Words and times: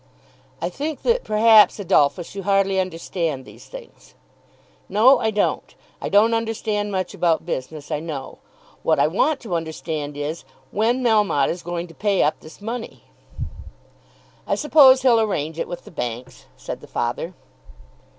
"I 0.63 0.69
think 0.69 1.03
that 1.03 1.23
perhaps, 1.23 1.79
Adolphus, 1.79 2.33
you 2.33 2.41
hardly 2.41 2.79
understand 2.79 3.45
these 3.45 3.67
things." 3.67 4.15
"No, 4.89 5.19
I 5.19 5.29
don't. 5.29 5.75
I 6.01 6.09
don't 6.09 6.33
understand 6.33 6.91
much 6.91 7.13
about 7.13 7.45
business, 7.45 7.91
I 7.91 7.99
know. 7.99 8.39
What 8.81 8.97
I 8.97 9.05
want 9.05 9.39
to 9.41 9.53
understand 9.53 10.17
is, 10.17 10.43
when 10.71 11.03
Melmotte 11.03 11.49
is 11.51 11.61
going 11.61 11.85
to 11.87 11.93
pay 11.93 12.23
up 12.23 12.39
this 12.39 12.61
money." 12.61 13.03
"I 14.47 14.55
suppose 14.55 15.03
he'll 15.03 15.21
arrange 15.21 15.59
it 15.59 15.67
with 15.67 15.85
the 15.85 15.91
banks," 15.91 16.45
said 16.57 16.81
the 16.81 16.87
father. 16.87 17.35